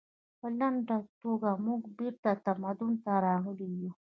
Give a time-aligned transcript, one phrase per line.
[0.39, 3.91] په لنډه توګه موږ بیرته تمدن ته راغلي یو